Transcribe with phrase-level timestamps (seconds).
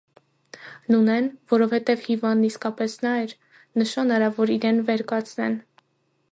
[0.93, 3.35] Նունեն- որովհետև հիվանդն իսկապես նա էր-
[3.83, 5.63] նշան արավ, որ իրեն վեր կացնեն: